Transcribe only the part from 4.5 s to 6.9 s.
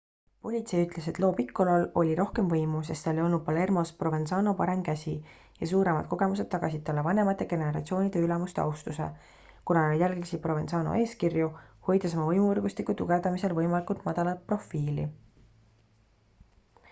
parem käsi ja suuremad kogemused tagasid